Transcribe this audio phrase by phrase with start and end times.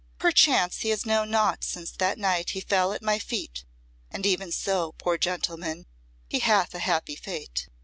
[0.17, 3.65] "Perchance he has known naught since that night he fell at my feet
[4.09, 5.85] and even so, poor gentleman,
[6.27, 7.69] he hath a happy fate.